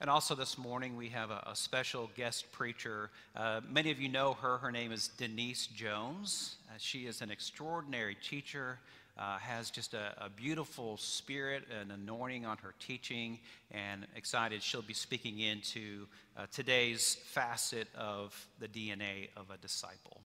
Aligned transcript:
And 0.00 0.10
also 0.10 0.34
this 0.34 0.58
morning, 0.58 0.96
we 0.96 1.08
have 1.10 1.30
a, 1.30 1.42
a 1.46 1.54
special 1.54 2.10
guest 2.16 2.50
preacher. 2.50 3.10
Uh, 3.36 3.60
many 3.70 3.92
of 3.92 4.00
you 4.00 4.08
know 4.08 4.34
her. 4.34 4.58
Her 4.58 4.72
name 4.72 4.90
is 4.90 5.08
Denise 5.08 5.68
Jones. 5.68 6.56
Uh, 6.68 6.74
she 6.78 7.06
is 7.06 7.22
an 7.22 7.30
extraordinary 7.30 8.16
teacher, 8.16 8.80
uh, 9.16 9.38
has 9.38 9.70
just 9.70 9.94
a, 9.94 10.12
a, 10.18 10.28
beautiful 10.28 10.96
spirit 10.96 11.62
and 11.80 11.92
anointing 11.92 12.44
on 12.44 12.58
her 12.58 12.74
teaching, 12.80 13.38
and 13.70 14.04
excited 14.16 14.64
she'll 14.64 14.82
be 14.82 14.94
speaking 14.94 15.38
into 15.38 16.08
uh, 16.36 16.46
today's 16.50 17.14
facet 17.26 17.86
of 17.96 18.34
the 18.58 18.66
DNA 18.66 19.28
of 19.36 19.48
a 19.50 19.56
disciple. 19.58 20.23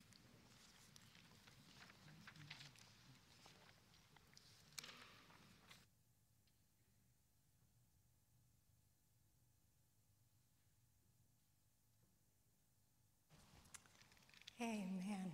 Amen. 14.62 15.32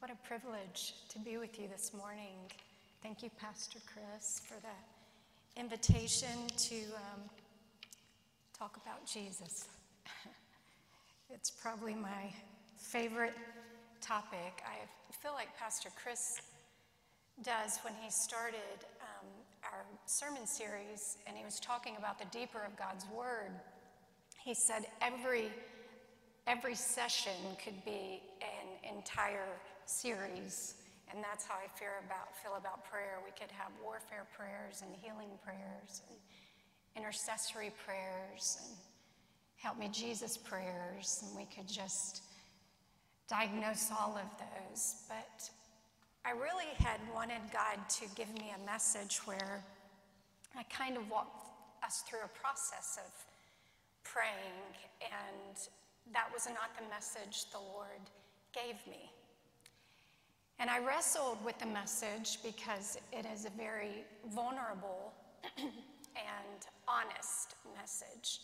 What 0.00 0.10
a 0.10 0.16
privilege 0.26 0.94
to 1.10 1.20
be 1.20 1.36
with 1.36 1.60
you 1.60 1.68
this 1.68 1.92
morning. 1.94 2.34
Thank 3.00 3.22
you, 3.22 3.30
Pastor 3.40 3.78
Chris, 3.86 4.42
for 4.44 4.54
the 4.54 5.60
invitation 5.60 6.48
to 6.56 6.74
um, 6.96 7.20
talk 8.58 8.76
about 8.82 9.06
Jesus. 9.06 9.68
it's 11.30 11.48
probably 11.48 11.94
my 11.94 12.32
favorite 12.76 13.34
topic. 14.00 14.64
I 14.66 14.84
feel 15.22 15.32
like 15.34 15.56
Pastor 15.56 15.90
Chris 16.02 16.42
does 17.44 17.78
when 17.84 17.94
he 18.02 18.10
started 18.10 18.84
um, 19.00 19.28
our 19.62 19.84
sermon 20.06 20.44
series 20.44 21.18
and 21.28 21.36
he 21.36 21.44
was 21.44 21.60
talking 21.60 21.94
about 21.98 22.18
the 22.18 22.26
deeper 22.36 22.62
of 22.66 22.76
God's 22.76 23.06
Word. 23.16 23.52
He 24.42 24.54
said 24.54 24.86
every 25.00 25.52
every 26.48 26.74
session 26.74 27.32
could 27.62 27.84
be 27.84 28.20
entire 28.94 29.48
series. 29.86 30.74
And 31.12 31.22
that's 31.22 31.44
how 31.44 31.54
I 31.54 31.66
feel 31.78 31.94
about, 32.06 32.36
feel 32.42 32.54
about 32.56 32.84
prayer. 32.84 33.18
We 33.24 33.32
could 33.32 33.50
have 33.50 33.72
warfare 33.82 34.26
prayers 34.36 34.82
and 34.82 34.90
healing 35.02 35.30
prayers 35.42 36.02
and 36.08 36.18
intercessory 36.96 37.72
prayers 37.84 38.58
and 38.62 38.76
help 39.56 39.78
me 39.78 39.88
Jesus 39.92 40.36
prayers. 40.36 41.24
And 41.26 41.36
we 41.36 41.46
could 41.54 41.68
just 41.68 42.22
diagnose 43.28 43.90
all 43.90 44.16
of 44.16 44.28
those. 44.38 45.02
But 45.08 45.50
I 46.24 46.30
really 46.32 46.70
had 46.78 47.00
wanted 47.14 47.40
God 47.52 47.78
to 47.88 48.04
give 48.14 48.32
me 48.34 48.52
a 48.54 48.66
message 48.66 49.18
where 49.24 49.64
I 50.56 50.62
kind 50.64 50.96
of 50.96 51.08
walked 51.10 51.46
us 51.84 52.02
through 52.08 52.20
a 52.24 52.28
process 52.28 52.98
of 53.04 53.10
praying 54.04 54.74
and 55.00 55.56
that 56.12 56.28
was 56.32 56.46
not 56.46 56.74
the 56.76 56.86
message 56.90 57.50
the 57.52 57.58
Lord 57.58 58.02
gave 58.52 58.76
me. 58.86 59.10
And 60.58 60.68
I 60.68 60.78
wrestled 60.78 61.38
with 61.44 61.58
the 61.58 61.66
message 61.66 62.38
because 62.44 62.98
it 63.12 63.24
is 63.32 63.46
a 63.46 63.50
very 63.50 64.04
vulnerable 64.34 65.12
and 65.58 66.60
honest 66.86 67.54
message. 67.76 68.40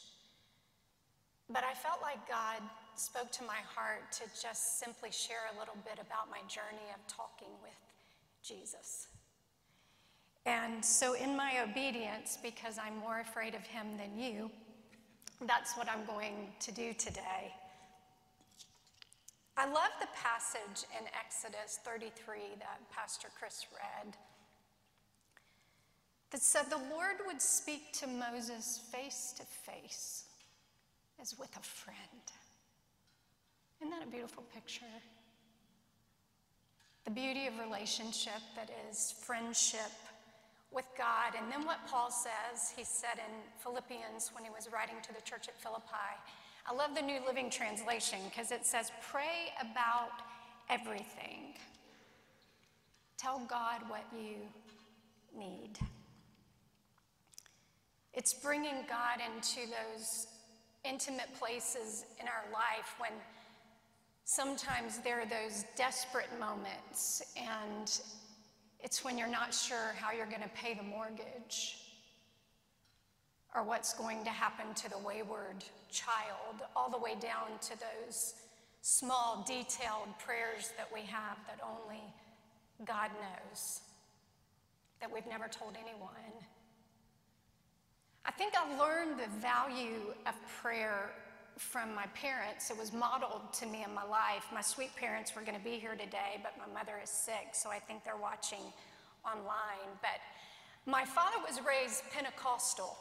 But 1.50 1.62
I 1.62 1.74
felt 1.74 2.00
like 2.02 2.26
God 2.28 2.62
spoke 2.96 3.30
to 3.32 3.44
my 3.44 3.60
heart 3.74 4.10
to 4.12 4.24
just 4.40 4.80
simply 4.80 5.10
share 5.10 5.44
a 5.54 5.58
little 5.58 5.76
bit 5.84 5.94
about 5.94 6.30
my 6.30 6.40
journey 6.48 6.88
of 6.94 7.06
talking 7.06 7.52
with 7.62 7.72
Jesus. 8.42 9.08
And 10.46 10.84
so, 10.84 11.14
in 11.14 11.36
my 11.36 11.60
obedience, 11.68 12.38
because 12.42 12.78
I'm 12.78 12.96
more 12.98 13.20
afraid 13.20 13.54
of 13.54 13.62
him 13.62 13.96
than 13.98 14.16
you, 14.18 14.50
that's 15.46 15.76
what 15.76 15.88
I'm 15.88 16.06
going 16.06 16.52
to 16.60 16.72
do 16.72 16.92
today. 16.94 17.52
I 19.58 19.64
love 19.64 19.90
the 20.00 20.08
passage 20.14 20.86
in 20.98 21.06
Exodus 21.18 21.80
33 21.82 22.56
that 22.58 22.80
Pastor 22.92 23.28
Chris 23.38 23.66
read 23.72 24.14
that 26.30 26.42
said 26.42 26.64
the 26.68 26.94
Lord 26.94 27.16
would 27.26 27.40
speak 27.40 27.92
to 27.94 28.06
Moses 28.06 28.80
face 28.92 29.32
to 29.38 29.44
face 29.44 30.24
as 31.20 31.38
with 31.38 31.56
a 31.56 31.62
friend. 31.62 31.98
Isn't 33.80 33.90
that 33.90 34.06
a 34.06 34.10
beautiful 34.10 34.42
picture? 34.54 34.84
The 37.04 37.10
beauty 37.10 37.46
of 37.46 37.58
relationship 37.58 38.42
that 38.56 38.68
is 38.90 39.14
friendship 39.22 39.92
with 40.70 40.86
God. 40.98 41.32
And 41.40 41.50
then 41.50 41.64
what 41.64 41.78
Paul 41.86 42.10
says, 42.10 42.74
he 42.76 42.84
said 42.84 43.16
in 43.16 43.32
Philippians 43.62 44.32
when 44.34 44.44
he 44.44 44.50
was 44.50 44.68
writing 44.70 44.96
to 45.02 45.14
the 45.14 45.22
church 45.22 45.48
at 45.48 45.58
Philippi. 45.58 46.12
I 46.68 46.74
love 46.74 46.96
the 46.96 47.02
New 47.02 47.20
Living 47.24 47.48
Translation 47.48 48.18
because 48.28 48.50
it 48.50 48.66
says, 48.66 48.90
pray 49.00 49.52
about 49.60 50.10
everything. 50.68 51.54
Tell 53.16 53.40
God 53.48 53.82
what 53.86 54.04
you 54.12 54.38
need. 55.38 55.78
It's 58.14 58.34
bringing 58.34 58.84
God 58.88 59.20
into 59.20 59.60
those 59.68 60.26
intimate 60.82 61.32
places 61.38 62.04
in 62.20 62.26
our 62.26 62.52
life 62.52 62.96
when 62.98 63.12
sometimes 64.24 64.98
there 64.98 65.20
are 65.20 65.26
those 65.26 65.64
desperate 65.76 66.30
moments 66.40 67.22
and 67.36 68.00
it's 68.80 69.04
when 69.04 69.16
you're 69.16 69.28
not 69.28 69.54
sure 69.54 69.94
how 70.00 70.10
you're 70.10 70.26
going 70.26 70.42
to 70.42 70.48
pay 70.48 70.74
the 70.74 70.82
mortgage 70.82 71.85
or 73.54 73.62
what's 73.62 73.94
going 73.94 74.24
to 74.24 74.30
happen 74.30 74.74
to 74.74 74.90
the 74.90 74.98
wayward 74.98 75.64
child, 75.90 76.62
all 76.74 76.90
the 76.90 76.98
way 76.98 77.14
down 77.20 77.58
to 77.62 77.72
those 77.78 78.34
small, 78.82 79.44
detailed 79.46 80.08
prayers 80.18 80.72
that 80.76 80.88
we 80.92 81.00
have 81.00 81.38
that 81.46 81.58
only 81.64 82.02
God 82.84 83.10
knows, 83.20 83.80
that 85.00 85.12
we've 85.12 85.26
never 85.26 85.48
told 85.48 85.74
anyone. 85.80 86.10
I 88.24 88.32
think 88.32 88.54
I 88.56 88.76
learned 88.76 89.18
the 89.18 89.28
value 89.40 90.12
of 90.26 90.34
prayer 90.60 91.10
from 91.58 91.94
my 91.94 92.06
parents. 92.08 92.70
It 92.70 92.78
was 92.78 92.92
modeled 92.92 93.52
to 93.54 93.66
me 93.66 93.84
in 93.84 93.94
my 93.94 94.04
life. 94.04 94.44
My 94.52 94.60
sweet 94.60 94.94
parents 94.96 95.34
were 95.34 95.42
going 95.42 95.56
to 95.56 95.64
be 95.64 95.78
here 95.78 95.96
today, 95.96 96.42
but 96.42 96.52
my 96.58 96.72
mother 96.72 96.94
is 97.02 97.08
sick, 97.08 97.54
so 97.54 97.70
I 97.70 97.78
think 97.78 98.04
they're 98.04 98.16
watching 98.16 98.60
online. 99.24 99.88
But 100.02 100.20
my 100.84 101.04
father 101.04 101.38
was 101.48 101.60
raised 101.66 102.02
Pentecostal. 102.12 102.96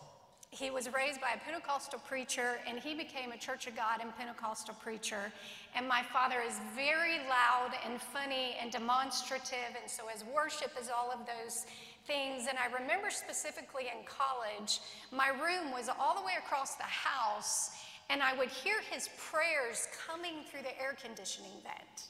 He 0.55 0.71
was 0.71 0.87
raised 0.93 1.19
by 1.19 1.31
a 1.35 1.37
Pentecostal 1.37 1.99
preacher, 1.99 2.59
and 2.65 2.79
he 2.79 2.95
became 2.95 3.33
a 3.33 3.37
Church 3.37 3.67
of 3.67 3.75
God 3.75 3.99
and 3.99 4.15
Pentecostal 4.15 4.73
preacher. 4.75 5.29
And 5.75 5.85
my 5.85 6.01
father 6.01 6.37
is 6.47 6.61
very 6.73 7.17
loud 7.27 7.71
and 7.85 7.99
funny 7.99 8.55
and 8.61 8.71
demonstrative, 8.71 9.75
and 9.79 9.91
so 9.91 10.07
his 10.07 10.23
worship 10.33 10.71
is 10.79 10.89
all 10.89 11.11
of 11.11 11.19
those 11.27 11.65
things. 12.07 12.47
And 12.47 12.57
I 12.57 12.71
remember 12.71 13.11
specifically 13.11 13.87
in 13.91 14.05
college, 14.05 14.79
my 15.11 15.27
room 15.27 15.73
was 15.73 15.89
all 15.89 16.15
the 16.15 16.25
way 16.25 16.35
across 16.39 16.75
the 16.75 16.83
house, 16.83 17.71
and 18.09 18.23
I 18.23 18.33
would 18.37 18.49
hear 18.49 18.75
his 18.89 19.09
prayers 19.29 19.89
coming 20.07 20.35
through 20.49 20.61
the 20.61 20.81
air 20.81 20.95
conditioning 21.03 21.51
vent. 21.63 22.07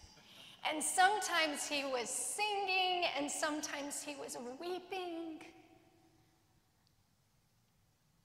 And 0.70 0.84
sometimes 0.84 1.68
he 1.68 1.84
was 1.84 2.10
singing, 2.10 3.06
and 3.18 3.32
sometimes 3.32 4.04
he 4.04 4.16
was 4.16 4.38
weeping. 4.62 5.40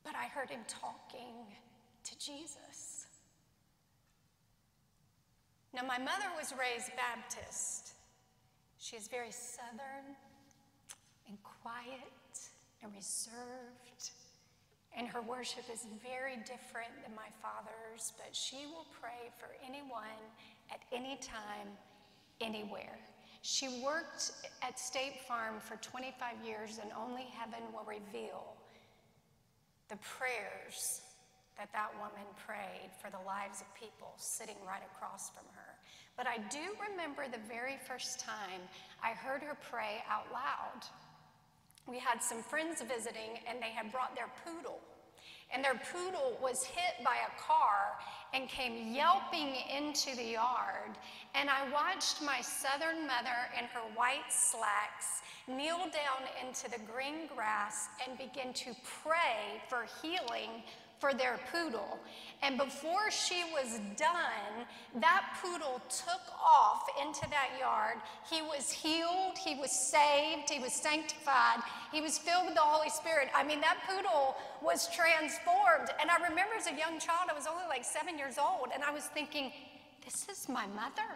But 0.02 0.09
I 0.20 0.26
heard 0.26 0.50
him 0.50 0.60
talking 0.68 1.48
to 2.04 2.18
Jesus. 2.18 3.06
Now, 5.72 5.80
my 5.82 5.96
mother 5.96 6.28
was 6.36 6.52
raised 6.52 6.90
Baptist. 6.94 7.94
She 8.78 8.96
is 8.96 9.08
very 9.08 9.30
southern 9.30 10.12
and 11.26 11.38
quiet 11.42 12.36
and 12.82 12.92
reserved. 12.94 14.10
And 14.94 15.08
her 15.08 15.22
worship 15.22 15.64
is 15.72 15.86
very 16.02 16.36
different 16.36 16.92
than 17.02 17.14
my 17.14 17.30
father's, 17.40 18.12
but 18.18 18.36
she 18.36 18.66
will 18.66 18.86
pray 19.00 19.30
for 19.38 19.48
anyone 19.64 20.20
at 20.70 20.80
any 20.92 21.16
time, 21.16 21.68
anywhere. 22.42 22.98
She 23.40 23.80
worked 23.82 24.32
at 24.60 24.78
State 24.78 25.20
Farm 25.26 25.60
for 25.60 25.76
25 25.76 26.44
years, 26.44 26.78
and 26.82 26.90
only 26.92 27.24
heaven 27.32 27.60
will 27.72 27.86
reveal 27.86 28.59
the 29.90 29.98
prayers 30.06 31.02
that 31.58 31.68
that 31.74 31.92
woman 31.98 32.24
prayed 32.46 32.88
for 33.02 33.10
the 33.10 33.20
lives 33.26 33.60
of 33.60 33.68
people 33.74 34.14
sitting 34.16 34.56
right 34.64 34.82
across 34.94 35.28
from 35.28 35.44
her. 35.52 35.76
But 36.16 36.26
I 36.26 36.38
do 36.48 36.62
remember 36.80 37.26
the 37.28 37.42
very 37.50 37.76
first 37.84 38.20
time 38.20 38.64
I 39.02 39.10
heard 39.12 39.42
her 39.42 39.58
pray 39.68 40.00
out 40.08 40.30
loud 40.32 40.88
we 41.90 41.98
had 41.98 42.22
some 42.22 42.42
friends 42.42 42.82
visiting 42.82 43.42
and 43.48 43.60
they 43.60 43.70
had 43.70 43.90
brought 43.90 44.14
their 44.14 44.30
poodle. 44.44 44.78
And 45.52 45.64
their 45.64 45.80
poodle 45.92 46.38
was 46.40 46.64
hit 46.64 47.04
by 47.04 47.16
a 47.16 47.40
car 47.40 47.98
and 48.32 48.48
came 48.48 48.94
yelping 48.94 49.54
into 49.76 50.16
the 50.16 50.24
yard. 50.24 50.96
And 51.34 51.50
I 51.50 51.68
watched 51.70 52.22
my 52.22 52.40
southern 52.40 53.06
mother 53.06 53.50
in 53.58 53.64
her 53.66 53.80
white 53.94 54.30
slacks 54.30 55.22
kneel 55.48 55.78
down 55.78 56.22
into 56.46 56.70
the 56.70 56.78
green 56.92 57.26
grass 57.34 57.88
and 58.06 58.16
begin 58.16 58.52
to 58.52 58.74
pray 59.02 59.60
for 59.68 59.86
healing 60.00 60.62
for 61.00 61.14
their 61.14 61.40
poodle. 61.50 61.98
And 62.42 62.56
before 62.56 63.10
she 63.10 63.42
was 63.52 63.80
done, 63.96 64.66
that 65.00 65.38
poodle 65.42 65.80
took 65.88 66.20
off 66.38 66.84
into 67.02 67.22
that 67.30 67.50
yard. 67.58 67.96
He 68.30 68.42
was 68.42 68.70
healed, 68.70 69.36
he 69.36 69.54
was 69.56 69.70
saved, 69.70 70.48
he 70.48 70.60
was 70.60 70.72
sanctified, 70.72 71.60
he 71.92 72.00
was 72.00 72.18
filled 72.18 72.46
with 72.46 72.54
the 72.54 72.60
Holy 72.60 72.90
Spirit. 72.90 73.28
I 73.34 73.42
mean, 73.44 73.60
that 73.62 73.78
poodle 73.88 74.36
was 74.62 74.88
transformed. 74.94 75.90
And 76.00 76.10
I 76.10 76.16
remember 76.28 76.54
as 76.56 76.66
a 76.66 76.76
young 76.76 77.00
child, 77.00 77.30
I 77.30 77.34
was 77.34 77.46
only 77.46 77.64
like 77.68 77.84
seven 77.84 78.16
years 78.18 78.36
old, 78.38 78.68
and 78.72 78.84
I 78.84 78.92
was 78.92 79.04
thinking, 79.04 79.52
this 80.04 80.28
is 80.28 80.48
my 80.48 80.66
mother. 80.68 81.10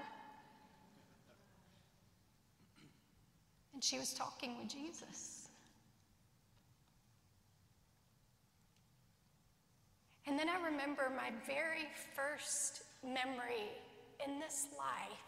And 3.75 3.83
she 3.83 3.99
was 3.99 4.15
talking 4.15 4.57
with 4.59 4.69
Jesus. 4.69 5.34
And 10.27 10.39
then 10.39 10.49
I 10.49 10.57
remember 10.65 11.13
my 11.15 11.31
very 11.47 11.87
first 12.15 12.83
memory 13.03 13.69
in 14.27 14.41
this 14.41 14.69
life. 14.79 15.19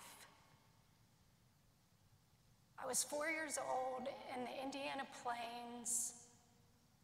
I 2.83 2.87
was 2.87 3.03
four 3.03 3.29
years 3.29 3.59
old 3.59 4.09
in 4.35 4.45
the 4.45 4.63
Indiana 4.63 5.03
Plains 5.23 6.15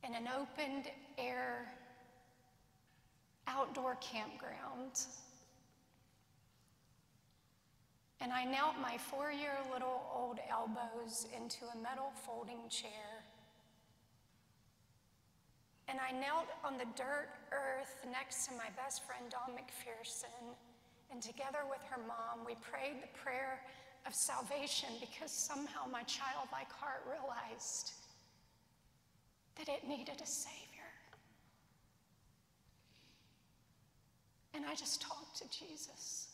in 0.06 0.14
an 0.14 0.28
open 0.28 0.84
air 1.18 1.66
outdoor 3.46 3.96
campground. 3.96 5.00
And 8.20 8.32
I 8.32 8.44
knelt 8.44 8.74
my 8.80 8.96
four 8.96 9.32
year 9.32 9.54
little 9.72 10.06
old 10.14 10.38
elbows 10.50 11.26
into 11.36 11.64
a 11.66 11.82
metal 11.82 12.12
folding 12.24 12.68
chair 12.70 13.21
and 15.88 15.98
I 15.98 16.12
knelt 16.12 16.46
on 16.64 16.78
the 16.78 16.86
dirt 16.96 17.28
earth 17.50 17.96
next 18.10 18.46
to 18.46 18.52
my 18.52 18.70
best 18.76 19.04
friend, 19.04 19.24
Dawn 19.30 19.56
McPherson. 19.56 20.54
And 21.10 21.20
together 21.20 21.60
with 21.68 21.80
her 21.90 22.00
mom, 22.06 22.46
we 22.46 22.54
prayed 22.60 23.02
the 23.02 23.18
prayer 23.18 23.60
of 24.06 24.14
salvation 24.14 24.88
because 25.00 25.30
somehow 25.30 25.86
my 25.90 26.02
childlike 26.04 26.72
heart 26.72 27.02
realized 27.06 27.92
that 29.56 29.68
it 29.68 29.86
needed 29.86 30.20
a 30.22 30.26
Savior. 30.26 30.58
And 34.54 34.64
I 34.64 34.74
just 34.74 35.02
talked 35.02 35.36
to 35.38 35.44
Jesus. 35.50 36.28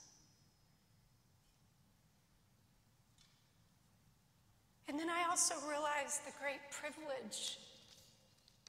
And 4.88 4.98
then 4.98 5.10
I 5.10 5.28
also 5.28 5.54
realized 5.68 6.24
the 6.24 6.32
great 6.40 6.60
privilege 6.70 7.58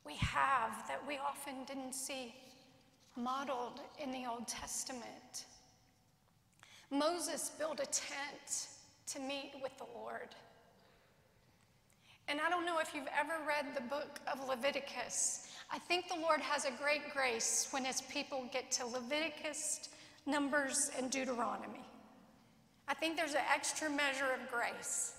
we 0.06 0.16
have 0.16 0.88
that 0.88 1.02
we 1.08 1.18
often 1.18 1.64
didn't 1.66 1.94
see 1.94 2.34
modeled 3.16 3.82
in 4.02 4.12
the 4.12 4.26
Old 4.30 4.48
Testament. 4.48 5.46
Moses 6.92 7.52
built 7.58 7.80
a 7.80 7.86
tent 7.86 8.68
to 9.08 9.20
meet 9.20 9.54
with 9.62 9.78
the 9.78 9.86
Lord. 9.96 10.36
And 12.28 12.40
I 12.40 12.50
don't 12.50 12.66
know 12.66 12.80
if 12.80 12.94
you've 12.94 13.10
ever 13.20 13.34
read 13.48 13.76
the 13.76 13.82
book 13.82 14.20
of 14.32 14.48
Leviticus. 14.48 15.48
I 15.72 15.80
think 15.80 16.08
the 16.08 16.20
Lord 16.20 16.42
has 16.42 16.66
a 16.66 16.72
great 16.82 17.14
grace 17.14 17.68
when 17.72 17.86
his 17.86 18.02
people 18.02 18.48
get 18.52 18.72
to 18.72 18.86
Leviticus, 18.86 19.90
Numbers, 20.26 20.92
and 20.98 21.12
Deuteronomy. 21.12 21.86
I 22.88 22.94
think 22.94 23.18
there's 23.18 23.34
an 23.34 23.42
extra 23.54 23.90
measure 23.90 24.32
of 24.32 24.50
grace. 24.50 25.14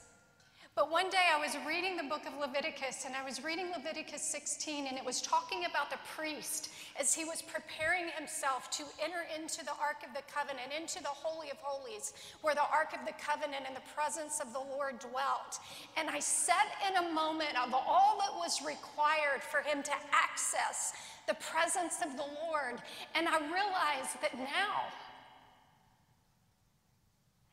But 0.77 0.89
one 0.89 1.11
day 1.11 1.27
I 1.35 1.39
was 1.39 1.57
reading 1.67 1.97
the 1.97 2.05
book 2.05 2.23
of 2.27 2.39
Leviticus 2.39 3.05
and 3.05 3.17
I 3.17 3.25
was 3.25 3.43
reading 3.43 3.73
Leviticus 3.75 4.23
16 4.23 4.87
and 4.87 4.97
it 4.97 5.05
was 5.05 5.21
talking 5.21 5.65
about 5.65 5.91
the 5.91 5.99
priest 6.15 6.71
as 6.99 7.13
he 7.13 7.25
was 7.25 7.43
preparing 7.43 8.07
himself 8.17 8.71
to 8.79 8.85
enter 9.03 9.27
into 9.35 9.65
the 9.65 9.75
Ark 9.83 10.07
of 10.07 10.15
the 10.15 10.23
Covenant, 10.33 10.71
into 10.71 11.03
the 11.03 11.11
Holy 11.11 11.51
of 11.51 11.59
Holies, 11.61 12.15
where 12.43 12.55
the 12.55 12.71
Ark 12.71 12.95
of 12.95 13.05
the 13.05 13.13
Covenant 13.19 13.67
and 13.67 13.75
the 13.75 13.83
presence 13.95 14.39
of 14.39 14.53
the 14.53 14.61
Lord 14.61 15.01
dwelt. 15.01 15.59
And 15.97 16.09
I 16.09 16.21
sat 16.21 16.71
in 16.87 17.03
a 17.03 17.13
moment 17.13 17.59
of 17.59 17.75
all 17.75 18.23
that 18.23 18.33
was 18.39 18.63
required 18.63 19.43
for 19.43 19.67
him 19.67 19.83
to 19.83 19.93
access 20.15 20.95
the 21.27 21.35
presence 21.35 21.99
of 21.99 22.17
the 22.17 22.31
Lord. 22.47 22.79
And 23.17 23.27
I 23.27 23.43
realized 23.43 24.23
that 24.23 24.39
now, 24.39 24.87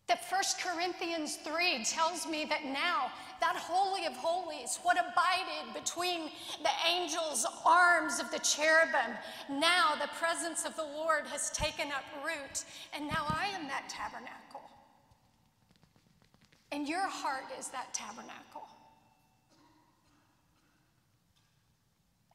that 0.07 0.23
1 0.29 0.41
Corinthians 0.63 1.35
3 1.37 1.83
tells 1.83 2.25
me 2.25 2.45
that 2.45 2.63
now, 2.63 3.11
that 3.41 3.55
Holy 3.55 4.05
of 4.05 4.13
Holies, 4.13 4.79
what 4.83 4.97
abided 4.97 5.73
between 5.73 6.29
the 6.63 6.87
angel's 6.87 7.45
arms 7.65 8.19
of 8.19 8.31
the 8.31 8.39
cherubim, 8.39 9.17
now 9.49 9.95
the 9.99 10.07
presence 10.17 10.65
of 10.65 10.75
the 10.77 10.83
Lord 10.83 11.25
has 11.27 11.51
taken 11.51 11.87
up 11.87 12.05
root, 12.25 12.63
and 12.95 13.05
now 13.07 13.25
I 13.27 13.47
am 13.53 13.67
that 13.67 13.89
tabernacle. 13.89 14.61
And 16.71 16.87
your 16.87 17.07
heart 17.07 17.45
is 17.59 17.67
that 17.69 17.93
tabernacle. 17.93 18.63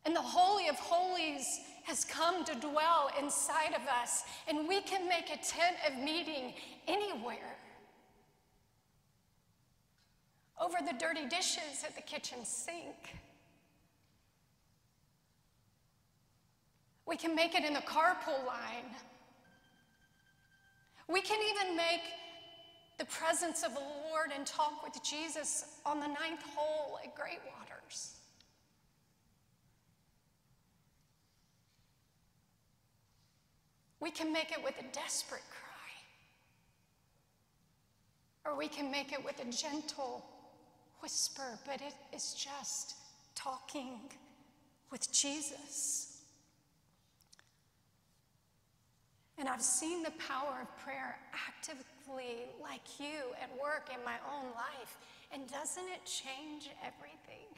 And 0.05 0.15
the 0.15 0.21
Holy 0.21 0.69
of 0.69 0.77
Holies 0.77 1.47
has 1.85 2.05
come 2.05 2.45
to 2.45 2.55
dwell 2.55 3.11
inside 3.21 3.75
of 3.75 3.83
us, 3.89 4.25
and 4.47 4.69
we 4.69 4.83
can 4.83 5.09
make 5.09 5.31
a 5.31 5.43
tent 5.43 5.77
of 5.89 6.03
meeting 6.03 6.53
anywhere 6.87 7.57
over 10.63 10.79
the 10.87 10.97
dirty 10.99 11.27
dishes 11.27 11.83
at 11.85 11.97
the 11.97 12.03
kitchen 12.03 12.39
sink. 12.45 13.17
We 17.05 17.17
can 17.17 17.35
make 17.35 17.57
it 17.57 17.65
in 17.65 17.75
the 17.75 17.81
carpool 17.81 18.47
line. 18.47 18.95
We 21.09 21.21
can 21.21 21.41
even 21.51 21.77
make 21.77 22.03
the 22.99 23.05
presence 23.07 23.65
of 23.65 23.75
the 23.75 23.81
Lord 23.81 24.31
and 24.35 24.47
talk 24.47 24.85
with 24.85 25.03
Jesus 25.03 25.65
on 25.85 25.99
the 25.99 26.07
ninth 26.07 26.43
hole 26.55 27.01
at 27.05 27.15
Great 27.17 27.41
Waters. 27.59 28.15
We 33.99 34.11
can 34.11 34.33
make 34.33 34.53
it 34.53 34.63
with 34.63 34.79
a 34.79 34.85
desperate 34.93 35.43
cry, 35.51 35.91
or 38.45 38.57
we 38.57 38.69
can 38.69 38.91
make 38.91 39.13
it 39.13 39.25
with 39.25 39.41
a 39.41 39.51
gentle 39.51 40.25
whisper, 41.03 41.59
but 41.67 41.81
it 41.81 41.95
is 42.15 42.35
just 42.35 42.95
talking 43.35 43.99
with 44.91 45.13
Jesus. 45.13 46.21
And 49.39 49.49
I've 49.49 49.63
seen 49.63 50.03
the 50.03 50.13
power 50.13 50.61
of 50.63 50.85
prayer 50.85 51.19
actively, 51.49 52.47
like 52.63 53.01
you, 53.01 53.35
at 53.43 53.51
work 53.61 53.89
in 53.93 54.05
my 54.05 54.17
own 54.33 54.47
life. 54.55 54.99
And 55.33 55.51
doesn't 55.51 55.85
it 55.85 56.05
change 56.05 56.71
everything? 56.85 57.49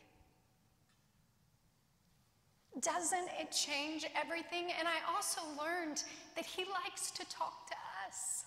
Doesn't 2.81 3.29
it 3.39 3.53
change 3.53 4.07
everything? 4.17 4.71
And 4.79 4.89
I 4.89 5.15
also 5.15 5.43
learned 5.63 6.03
that 6.37 6.47
He 6.47 6.65
likes 6.85 7.11
to 7.13 7.29
talk 7.29 7.69
to 7.69 7.77
us. 8.09 8.44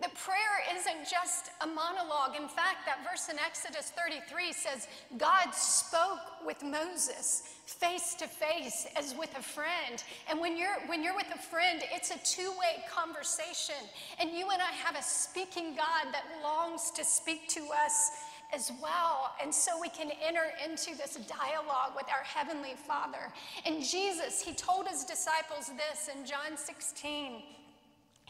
That 0.00 0.12
prayer 0.14 0.76
isn't 0.76 1.08
just 1.08 1.50
a 1.60 1.66
monologue. 1.66 2.34
In 2.36 2.48
fact, 2.48 2.84
that 2.86 3.04
verse 3.08 3.28
in 3.28 3.38
Exodus 3.38 3.92
33 3.96 4.52
says, 4.52 4.88
God 5.16 5.54
spoke 5.54 6.44
with 6.44 6.62
Moses 6.64 7.54
face 7.66 8.14
to 8.16 8.26
face 8.26 8.86
as 8.96 9.14
with 9.16 9.34
a 9.38 9.42
friend. 9.42 10.02
And 10.28 10.40
when 10.40 10.56
you're, 10.56 10.76
when 10.86 11.02
you're 11.02 11.14
with 11.14 11.32
a 11.32 11.38
friend, 11.38 11.80
it's 11.92 12.10
a 12.10 12.18
two 12.24 12.50
way 12.58 12.82
conversation. 12.90 13.76
And 14.20 14.30
you 14.30 14.50
and 14.50 14.60
I 14.60 14.72
have 14.72 14.96
a 14.96 15.02
speaking 15.02 15.76
God 15.76 16.12
that 16.12 16.24
longs 16.42 16.90
to 16.92 17.04
speak 17.04 17.48
to 17.50 17.60
us 17.84 18.10
as 18.52 18.72
well. 18.82 19.32
And 19.42 19.54
so 19.54 19.80
we 19.80 19.88
can 19.88 20.10
enter 20.26 20.52
into 20.64 20.96
this 20.96 21.16
dialogue 21.26 21.92
with 21.96 22.06
our 22.08 22.24
Heavenly 22.24 22.74
Father. 22.76 23.32
And 23.64 23.82
Jesus, 23.82 24.40
He 24.40 24.54
told 24.54 24.88
His 24.88 25.04
disciples 25.04 25.70
this 25.76 26.08
in 26.14 26.26
John 26.26 26.56
16. 26.56 27.42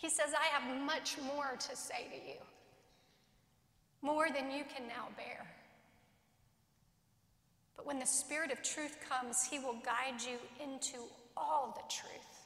He 0.05 0.11
says, 0.11 0.35
I 0.39 0.55
have 0.55 0.85
much 0.85 1.17
more 1.35 1.57
to 1.59 1.77
say 1.77 2.05
to 2.11 2.29
you, 2.29 2.37
more 4.03 4.27
than 4.29 4.51
you 4.51 4.63
can 4.65 4.87
now 4.87 5.09
bear. 5.17 5.47
But 7.75 7.87
when 7.87 7.99
the 7.99 8.05
Spirit 8.05 8.53
of 8.53 8.63
truth 8.63 8.99
comes, 9.09 9.49
He 9.51 9.59
will 9.59 9.79
guide 9.83 10.21
you 10.21 10.37
into 10.63 10.99
all 11.39 11.75
the 11.75 11.91
truth. 11.91 12.45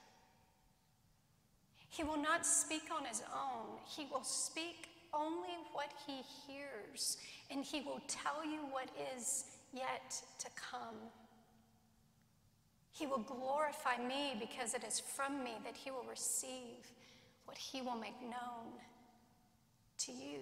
He 1.88 2.05
will 2.05 2.23
not 2.23 2.47
speak 2.47 2.85
on 2.97 3.05
His 3.05 3.25
own, 3.35 3.79
He 3.88 4.07
will 4.09 4.23
speak 4.23 4.91
only 5.12 5.59
what 5.73 5.91
He 6.07 6.21
hears, 6.47 7.17
and 7.50 7.65
He 7.65 7.81
will 7.81 8.00
tell 8.07 8.45
you 8.45 8.61
what 8.71 8.88
is 9.17 9.47
yet 9.73 10.15
to 10.38 10.47
come. 10.55 11.11
He 12.93 13.09
will 13.09 13.19
glorify 13.19 13.97
me 13.97 14.37
because 14.38 14.75
it 14.75 14.85
is 14.85 15.00
from 15.00 15.43
me 15.43 15.55
that 15.65 15.77
He 15.77 15.91
will 15.91 16.07
receive 16.09 16.87
what 17.49 17.57
he 17.57 17.81
will 17.81 17.97
make 17.97 18.21
known 18.21 18.76
to 19.97 20.12
you. 20.12 20.40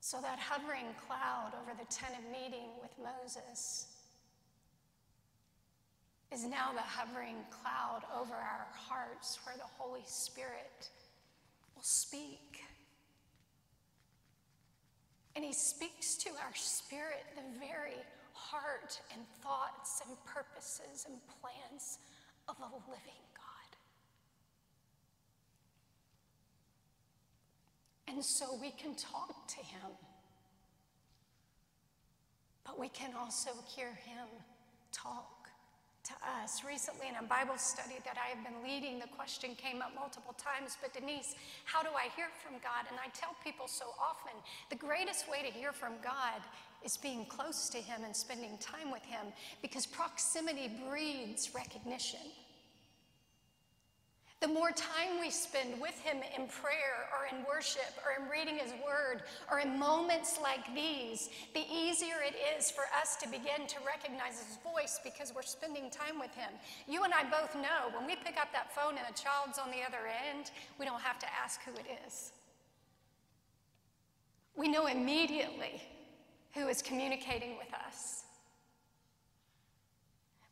So 0.00 0.18
that 0.22 0.38
hovering 0.38 0.86
cloud 1.06 1.52
over 1.60 1.72
the 1.78 1.84
tent 1.94 2.14
of 2.18 2.24
meeting 2.32 2.70
with 2.80 2.90
Moses 2.96 3.88
is 6.32 6.44
now 6.46 6.72
the 6.72 6.80
hovering 6.80 7.36
cloud 7.50 8.00
over 8.18 8.32
our 8.32 8.66
hearts 8.72 9.38
where 9.44 9.56
the 9.56 9.68
Holy 9.76 10.04
Spirit 10.06 10.88
will 11.76 11.82
speak. 11.82 12.62
And 15.36 15.44
he 15.44 15.52
speaks 15.52 16.16
to 16.16 16.30
our 16.30 16.54
spirit 16.54 17.26
the 17.36 17.58
very 17.60 18.00
heart 18.32 18.98
and 19.12 19.20
thoughts 19.42 20.00
and 20.06 20.16
purposes 20.24 21.04
and 21.06 21.18
plans 21.42 21.98
of 22.48 22.56
a 22.60 22.90
living 22.90 23.24
God. 23.34 23.76
And 28.08 28.24
so 28.24 28.58
we 28.60 28.70
can 28.70 28.94
talk 28.94 29.46
to 29.48 29.56
him, 29.56 29.90
but 32.64 32.78
we 32.78 32.88
can 32.88 33.10
also 33.18 33.50
hear 33.76 33.88
him 33.88 34.28
talk 34.92 35.37
to 36.08 36.14
us. 36.42 36.64
Recently, 36.64 37.08
in 37.08 37.16
a 37.16 37.26
Bible 37.28 37.58
study 37.58 38.00
that 38.04 38.16
I 38.16 38.32
have 38.32 38.42
been 38.42 38.64
leading, 38.64 38.98
the 38.98 39.12
question 39.12 39.54
came 39.54 39.82
up 39.82 39.92
multiple 39.94 40.34
times, 40.40 40.76
but 40.80 40.92
Denise, 40.92 41.36
how 41.64 41.82
do 41.82 41.90
I 41.92 42.08
hear 42.16 42.28
from 42.42 42.54
God? 42.64 42.88
And 42.88 42.96
I 42.96 43.08
tell 43.12 43.36
people 43.44 43.68
so 43.68 43.92
often 44.00 44.32
the 44.70 44.76
greatest 44.76 45.28
way 45.28 45.44
to 45.44 45.52
hear 45.52 45.72
from 45.72 45.92
God 46.02 46.40
is 46.84 46.96
being 46.96 47.26
close 47.26 47.68
to 47.70 47.78
Him 47.78 48.04
and 48.04 48.16
spending 48.16 48.56
time 48.58 48.90
with 48.90 49.04
Him 49.04 49.26
because 49.60 49.84
proximity 49.84 50.70
breeds 50.88 51.54
recognition. 51.54 52.32
The 54.40 54.46
more 54.46 54.70
time 54.70 55.18
we 55.20 55.30
spend 55.30 55.80
with 55.80 55.98
Him 55.98 56.18
in 56.36 56.46
prayer 56.46 57.10
or 57.10 57.26
in 57.26 57.44
worship 57.44 57.90
or 58.06 58.22
in 58.22 58.30
reading 58.30 58.56
His 58.56 58.72
Word 58.86 59.22
or 59.50 59.58
in 59.58 59.76
moments 59.76 60.38
like 60.40 60.72
these, 60.76 61.28
the 61.54 61.64
easier 61.72 62.22
it 62.22 62.36
is 62.56 62.70
for 62.70 62.84
us 63.00 63.16
to 63.16 63.28
begin 63.28 63.66
to 63.66 63.76
recognize 63.84 64.38
His 64.38 64.58
voice 64.62 65.00
because 65.02 65.32
we're 65.34 65.42
spending 65.42 65.90
time 65.90 66.20
with 66.20 66.32
Him. 66.36 66.50
You 66.86 67.02
and 67.02 67.12
I 67.12 67.24
both 67.24 67.56
know 67.56 67.90
when 67.92 68.06
we 68.06 68.14
pick 68.14 68.40
up 68.40 68.52
that 68.52 68.72
phone 68.72 68.94
and 68.94 69.06
a 69.10 69.12
child's 69.12 69.58
on 69.58 69.72
the 69.72 69.82
other 69.82 70.06
end, 70.06 70.52
we 70.78 70.86
don't 70.86 71.00
have 71.00 71.18
to 71.18 71.26
ask 71.42 71.60
who 71.64 71.72
it 71.72 71.86
is. 72.06 72.30
We 74.54 74.68
know 74.68 74.86
immediately 74.86 75.82
who 76.54 76.68
is 76.68 76.80
communicating 76.80 77.58
with 77.58 77.74
us. 77.74 78.22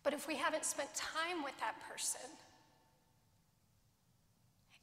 But 0.02 0.12
if 0.12 0.26
we 0.26 0.34
haven't 0.34 0.64
spent 0.64 0.92
time 0.94 1.44
with 1.44 1.58
that 1.60 1.74
person, 1.88 2.30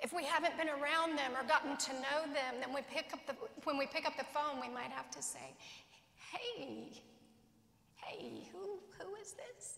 if 0.03 0.11
we 0.11 0.25
haven't 0.25 0.57
been 0.57 0.67
around 0.67 1.17
them 1.17 1.31
or 1.33 1.47
gotten 1.47 1.77
to 1.77 1.93
know 1.93 2.23
them, 2.25 2.55
then 2.59 2.75
we 2.75 2.81
pick 2.93 3.13
up 3.13 3.25
the, 3.25 3.33
when 3.63 3.77
we 3.77 3.87
pick 3.87 4.05
up 4.05 4.17
the 4.17 4.25
phone, 4.25 4.59
we 4.61 4.67
might 4.67 4.91
have 4.91 5.09
to 5.11 5.21
say, 5.21 5.55
hey, 6.31 7.01
hey, 7.95 8.49
who, 8.51 8.79
who 8.99 9.15
is 9.15 9.31
this? 9.31 9.77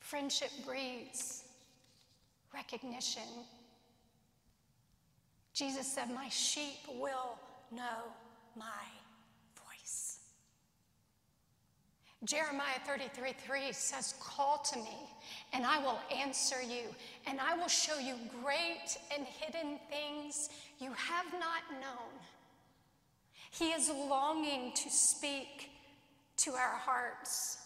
Friendship 0.00 0.50
breeds 0.66 1.44
recognition. 2.52 3.22
Jesus 5.52 5.86
said, 5.86 6.10
My 6.12 6.28
sheep 6.30 6.78
will 6.88 7.38
know 7.70 8.10
my 8.56 8.64
Jeremiah 12.24 12.80
33 12.84 13.32
3 13.46 13.72
says, 13.72 14.14
Call 14.20 14.58
to 14.72 14.78
me, 14.78 15.08
and 15.52 15.64
I 15.64 15.78
will 15.78 15.98
answer 16.14 16.60
you, 16.60 16.82
and 17.26 17.40
I 17.40 17.56
will 17.56 17.68
show 17.68 17.98
you 17.98 18.16
great 18.42 18.98
and 19.16 19.24
hidden 19.24 19.78
things 19.88 20.50
you 20.80 20.92
have 20.92 21.32
not 21.32 21.62
known. 21.80 22.10
He 23.50 23.70
is 23.70 23.88
longing 23.88 24.72
to 24.74 24.90
speak 24.90 25.70
to 26.38 26.52
our 26.52 26.76
hearts. 26.76 27.57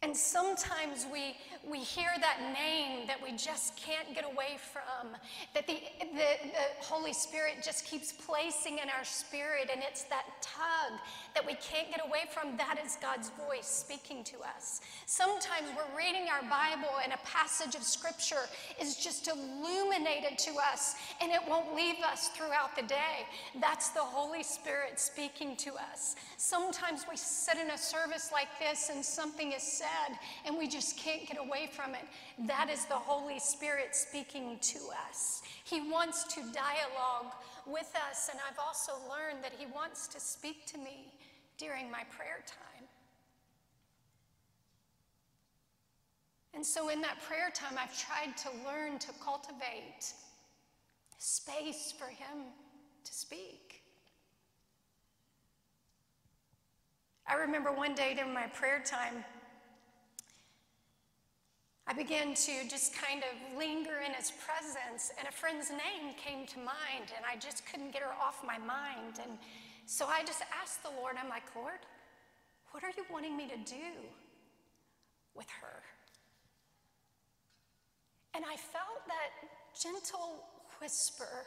And 0.00 0.16
sometimes 0.16 1.06
we, 1.12 1.34
we 1.68 1.80
hear 1.80 2.10
that 2.20 2.54
name 2.54 3.08
that 3.08 3.20
we 3.20 3.32
just 3.32 3.76
can't 3.76 4.14
get 4.14 4.24
away 4.24 4.56
from, 4.72 5.10
that 5.54 5.66
the, 5.66 5.80
the, 5.98 6.08
the, 6.14 6.86
Holy 6.86 7.12
Spirit 7.12 7.56
just 7.64 7.84
keeps 7.84 8.12
placing 8.12 8.74
in 8.74 8.88
our 8.96 9.04
spirit, 9.04 9.68
and 9.72 9.82
it's 9.82 10.04
that 10.04 10.24
tug 10.40 11.00
that 11.34 11.44
we 11.44 11.54
can't 11.54 11.90
get 11.90 12.00
away 12.06 12.30
from. 12.32 12.56
That 12.56 12.78
is 12.84 12.96
God's 13.02 13.32
voice 13.48 13.66
speaking 13.66 14.22
to 14.24 14.36
us. 14.38 14.82
Sometimes 15.06 15.66
we're 15.76 15.98
reading 15.98 16.28
our 16.30 16.48
Bible, 16.48 16.94
and 17.02 17.12
a 17.12 17.18
passage 17.24 17.74
of 17.74 17.82
Scripture 17.82 18.46
is 18.80 18.96
just 18.96 19.28
illuminated 19.28 20.38
to 20.38 20.52
us, 20.72 20.94
and 21.20 21.32
it 21.32 21.40
won't 21.48 21.74
leave 21.74 21.98
us 22.08 22.28
throughout 22.28 22.76
the 22.76 22.82
day. 22.82 23.26
That's 23.60 23.88
the 23.88 24.00
Holy 24.00 24.44
Spirit 24.44 25.00
speaking 25.00 25.56
to 25.56 25.72
us. 25.74 26.14
Sometimes 26.36 27.04
we 27.10 27.16
sit 27.16 27.58
in 27.58 27.72
a 27.72 27.78
service 27.78 28.30
like 28.32 28.48
this, 28.60 28.90
and 28.94 29.04
something 29.04 29.50
is 29.50 29.62
said 29.64 29.87
said, 29.88 30.18
and 30.44 30.56
we 30.56 30.68
just 30.68 30.96
can't 30.98 31.26
get 31.26 31.38
away 31.38 31.68
from 31.72 31.94
it. 31.94 32.04
That 32.46 32.68
is 32.70 32.84
the 32.86 32.94
Holy 32.94 33.38
Spirit 33.38 33.94
speaking 33.94 34.58
to 34.60 34.78
us. 35.08 35.42
He 35.64 35.80
wants 35.90 36.24
to 36.34 36.40
dialogue 36.40 37.32
with 37.66 37.92
us, 38.08 38.28
and 38.30 38.40
I've 38.48 38.58
also 38.58 38.92
learned 39.08 39.42
that 39.44 39.52
He 39.58 39.66
wants 39.66 40.06
to 40.08 40.20
speak 40.20 40.66
to 40.66 40.78
me 40.78 41.12
during 41.58 41.90
my 41.90 42.02
prayer 42.16 42.42
time. 42.46 42.86
And 46.54 46.64
so, 46.64 46.88
in 46.88 47.00
that 47.02 47.22
prayer 47.22 47.50
time, 47.54 47.78
I've 47.78 47.96
tried 47.98 48.36
to 48.38 48.48
learn 48.66 48.98
to 49.00 49.08
cultivate 49.22 50.12
space 51.18 51.92
for 51.96 52.06
Him 52.06 52.46
to 53.04 53.12
speak. 53.12 53.82
I 57.30 57.34
remember 57.34 57.70
one 57.70 57.94
day 57.94 58.14
during 58.14 58.32
my 58.32 58.46
prayer 58.46 58.82
time, 58.84 59.24
I 61.88 61.94
began 61.94 62.34
to 62.34 62.52
just 62.68 62.92
kind 62.94 63.22
of 63.24 63.58
linger 63.58 64.04
in 64.04 64.12
his 64.12 64.30
presence, 64.30 65.10
and 65.18 65.26
a 65.26 65.32
friend's 65.32 65.70
name 65.70 66.12
came 66.22 66.46
to 66.48 66.58
mind, 66.58 67.16
and 67.16 67.24
I 67.24 67.36
just 67.40 67.64
couldn't 67.64 67.92
get 67.92 68.02
her 68.02 68.12
off 68.22 68.44
my 68.46 68.58
mind. 68.58 69.20
And 69.22 69.38
so 69.86 70.04
I 70.04 70.22
just 70.22 70.42
asked 70.62 70.82
the 70.82 70.90
Lord, 71.00 71.16
I'm 71.18 71.30
like, 71.30 71.44
Lord, 71.56 71.80
what 72.72 72.84
are 72.84 72.92
you 72.94 73.04
wanting 73.10 73.38
me 73.38 73.48
to 73.48 73.56
do 73.56 73.88
with 75.34 75.48
her? 75.62 75.80
And 78.34 78.44
I 78.44 78.56
felt 78.56 79.06
that 79.06 79.48
gentle 79.80 80.44
whisper 80.82 81.46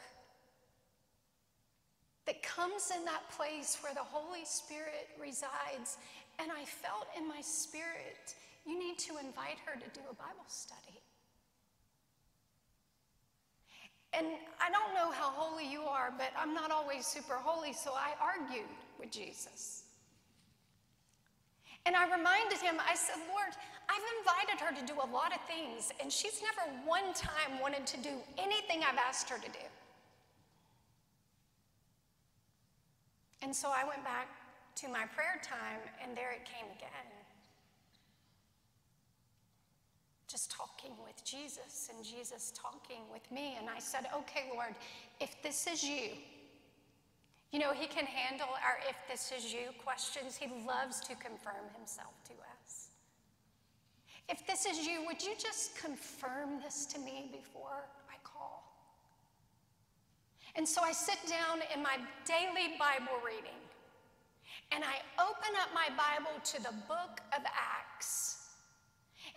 that 2.26 2.42
comes 2.42 2.92
in 2.98 3.06
that 3.06 3.30
place 3.30 3.78
where 3.82 3.94
the 3.94 4.04
Holy 4.04 4.44
Spirit 4.46 5.10
resides. 5.22 5.98
And 6.40 6.52
I 6.52 6.66
felt 6.66 7.08
in 7.16 7.28
my 7.28 7.42
spirit 7.42 8.34
you 8.66 8.78
need 8.78 8.98
to 9.00 9.18
invite 9.18 9.58
her 9.66 9.74
to 9.80 9.88
do 9.94 10.02
a 10.10 10.14
Bible 10.14 10.46
study. 10.48 11.02
And 14.14 14.28
I 14.60 14.70
don't 14.70 14.94
know 14.94 15.12
how 15.12 15.32
holy 15.32 15.66
you 15.66 15.84
are, 15.84 16.14
but 16.18 16.32
I'm 16.38 16.54
not 16.54 16.70
always 16.70 17.06
super 17.06 17.36
holy, 17.36 17.74
so 17.74 17.92
I 17.94 18.12
argued 18.22 18.68
with 19.00 19.10
Jesus. 19.10 19.84
And 21.86 21.96
I 21.96 22.06
reminded 22.06 22.60
him, 22.60 22.76
I 22.78 22.94
said, 22.94 23.16
Lord, 23.32 23.56
I've 23.90 24.08
invited 24.20 24.60
her 24.62 24.72
to 24.76 24.94
do 24.94 25.00
a 25.00 25.08
lot 25.12 25.34
of 25.34 25.40
things, 25.48 25.92
and 26.00 26.12
she's 26.12 26.42
never 26.42 26.70
one 26.86 27.14
time 27.14 27.60
wanted 27.62 27.88
to 27.88 27.98
do 27.98 28.12
anything 28.38 28.84
I've 28.84 29.00
asked 29.00 29.30
her 29.30 29.38
to 29.38 29.50
do. 29.50 29.66
And 33.42 33.56
so 33.56 33.72
I 33.74 33.88
went 33.88 34.04
back 34.04 34.28
to 34.76 34.88
my 34.88 35.06
prayer 35.16 35.42
time, 35.42 35.80
and 36.04 36.16
there 36.16 36.32
it 36.32 36.46
came 36.46 36.70
again 36.78 37.21
just 40.32 40.50
talking 40.50 40.92
with 41.04 41.24
Jesus 41.26 41.90
and 41.94 42.06
Jesus 42.06 42.54
talking 42.56 43.02
with 43.12 43.30
me. 43.32 43.58
And 43.60 43.70
I 43.70 43.80
said, 43.80 44.08
Okay, 44.16 44.46
Lord, 44.54 44.76
if 45.20 45.36
this 45.44 45.68
is 45.68 45.84
you, 45.84 46.12
you 47.52 47.60
know, 47.60 47.74
He 47.74 47.88
can 47.88 48.06
handle 48.06 48.48
our 48.48 48.80
if 48.88 48.96
this 49.10 49.32
is 49.36 49.52
you 49.52 49.70
questions. 49.84 50.38
He 50.38 50.48
loves 50.66 51.02
to 51.02 51.16
confirm 51.16 51.68
Himself 51.76 52.14
to 52.26 52.32
us. 52.32 52.88
If 54.30 54.48
this 54.48 54.66
is 54.66 54.88
you, 54.88 55.04
would 55.06 55.22
you 55.22 55.34
just 55.38 55.76
confirm 55.76 56.62
this 56.64 56.86
to 56.88 57.00
me 57.00 57.30
before 57.32 57.90
I 58.10 58.16
call? 58.24 58.64
And 60.56 60.66
so 60.68 60.82
I 60.82 60.94
sit 60.94 61.18
down 61.28 61.60
in 61.76 61.84
my 61.84 61.98
daily 62.26 62.78
Bible 62.80 63.20
reading 63.26 63.60
and 64.72 64.84
I 64.84 65.02
open 65.22 65.52
up 65.62 65.70
my 65.74 65.90
Bible 65.90 66.40
to 66.44 66.64
the 66.64 66.74
book 66.88 67.20
of 67.36 67.44
Acts. 67.46 68.41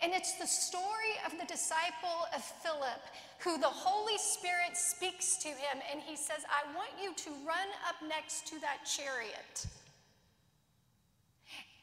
And 0.01 0.13
it's 0.13 0.33
the 0.33 0.47
story 0.47 1.15
of 1.25 1.31
the 1.39 1.45
disciple 1.45 2.27
of 2.35 2.43
Philip 2.63 3.01
who 3.39 3.57
the 3.57 3.67
Holy 3.67 4.17
Spirit 4.17 4.75
speaks 4.75 5.37
to 5.37 5.47
him 5.47 5.79
and 5.91 6.01
he 6.01 6.15
says, 6.15 6.43
I 6.49 6.65
want 6.75 6.89
you 7.01 7.13
to 7.13 7.29
run 7.45 7.69
up 7.87 7.95
next 8.07 8.47
to 8.47 8.59
that 8.61 8.85
chariot. 8.85 9.65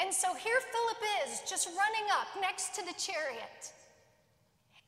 And 0.01 0.13
so 0.13 0.35
here 0.35 0.59
Philip 0.59 1.03
is, 1.25 1.43
just 1.49 1.69
running 1.69 2.11
up 2.11 2.27
next 2.41 2.75
to 2.75 2.83
the 2.83 2.95
chariot. 2.99 3.73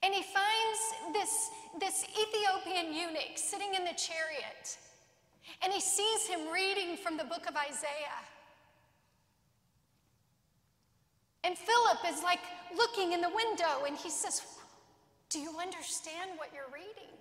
And 0.02 0.12
he 0.12 0.22
finds 0.22 0.80
this, 1.12 1.50
this 1.80 2.04
Ethiopian 2.04 2.92
eunuch 2.92 3.36
sitting 3.36 3.74
in 3.74 3.84
the 3.84 3.94
chariot. 3.96 4.76
And 5.62 5.72
he 5.72 5.80
sees 5.80 6.26
him 6.26 6.52
reading 6.52 6.96
from 6.96 7.16
the 7.16 7.24
book 7.24 7.48
of 7.48 7.56
Isaiah. 7.56 8.20
And 11.44 11.58
Philip 11.58 11.98
is 12.08 12.22
like 12.22 12.40
looking 12.74 13.12
in 13.12 13.20
the 13.20 13.28
window 13.28 13.84
and 13.86 13.96
he 13.96 14.08
says, 14.08 14.40
Do 15.28 15.38
you 15.38 15.58
understand 15.60 16.30
what 16.36 16.48
you're 16.54 16.72
reading? 16.72 17.12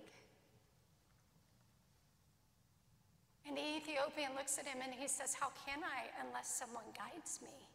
And 3.46 3.54
the 3.54 3.76
Ethiopian 3.76 4.32
looks 4.34 4.58
at 4.58 4.66
him 4.66 4.78
and 4.82 4.94
he 4.94 5.06
says, 5.06 5.34
How 5.38 5.52
can 5.66 5.80
I 5.84 6.08
unless 6.26 6.48
someone 6.48 6.84
guides 6.96 7.40
me? 7.42 7.68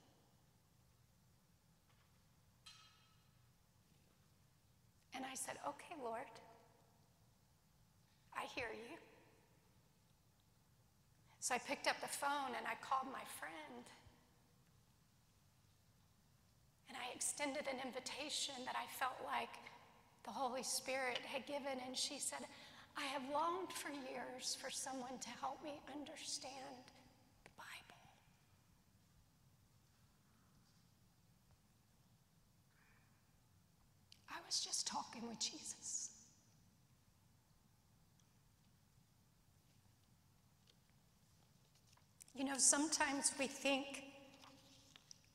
And 5.14 5.24
I 5.24 5.36
said, 5.36 5.56
Okay, 5.68 6.02
Lord, 6.04 6.34
I 8.36 8.46
hear 8.56 8.74
you. 8.74 8.98
So 11.40 11.54
I 11.54 11.60
picked 11.60 11.88
up 11.88 12.02
the 12.02 12.08
phone 12.08 12.58
and 12.58 12.66
I 12.66 12.74
called 12.82 13.14
my 13.14 13.24
friend. 13.40 13.86
And 16.90 16.98
I 16.98 17.14
extended 17.16 17.70
an 17.70 17.80
invitation 17.86 18.56
that 18.66 18.76
I 18.76 18.90
felt 18.98 19.16
like 19.24 19.54
the 20.26 20.32
Holy 20.32 20.64
Spirit 20.64 21.20
had 21.24 21.46
given. 21.46 21.78
And 21.86 21.96
she 21.96 22.18
said, 22.20 22.40
I 22.98 23.06
have 23.14 23.24
longed 23.32 23.72
for 23.72 23.90
years 23.90 24.58
for 24.60 24.70
someone 24.70 25.18
to 25.22 25.30
help 25.40 25.64
me 25.64 25.80
understand 25.94 26.84
the 27.46 27.52
Bible. 27.56 28.02
I 34.30 34.42
was 34.46 34.60
just 34.60 34.88
talking 34.88 35.28
with 35.28 35.40
Jesus. 35.40 36.10
You 42.34 42.46
know, 42.46 42.58
sometimes 42.58 43.34
we 43.38 43.48
think 43.48 44.09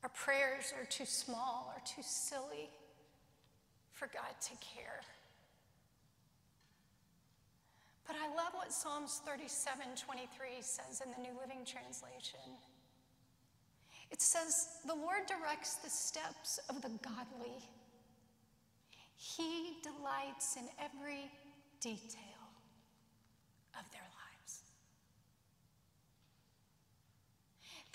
our 0.05 0.09
prayers 0.09 0.71
are 0.77 0.85
too 0.85 1.03
small 1.03 1.73
or 1.75 1.81
too 1.83 2.03
silly 2.03 2.69
for 3.91 4.05
God 4.05 4.39
to 4.39 4.51
care. 4.61 5.01
But 8.05 8.15
I 8.15 8.27
love 8.27 8.53
what 8.53 8.71
Psalms 8.71 9.19
37 9.25 9.83
23 9.97 10.61
says 10.61 11.01
in 11.03 11.09
the 11.09 11.27
New 11.27 11.35
Living 11.41 11.65
Translation. 11.65 12.53
It 14.11 14.21
says, 14.21 14.77
The 14.85 14.93
Lord 14.93 15.25
directs 15.25 15.77
the 15.77 15.89
steps 15.89 16.59
of 16.69 16.83
the 16.83 16.91
godly, 17.01 17.57
He 19.15 19.77
delights 19.81 20.55
in 20.55 20.69
every 20.77 21.31
detail 21.81 22.45
of 23.73 23.89
their 23.91 24.05
lives. 24.05 24.61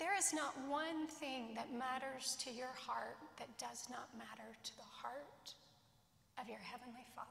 There 0.01 0.17
is 0.17 0.33
not 0.33 0.55
one 0.67 1.05
thing 1.05 1.53
that 1.53 1.71
matters 1.71 2.35
to 2.43 2.49
your 2.49 2.73
heart 2.75 3.17
that 3.37 3.55
does 3.59 3.85
not 3.87 4.09
matter 4.17 4.49
to 4.63 4.75
the 4.75 4.81
heart 4.81 5.53
of 6.41 6.49
your 6.49 6.57
Heavenly 6.57 7.05
Father. 7.15 7.29